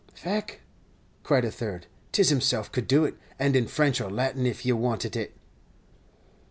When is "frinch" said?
3.67-4.01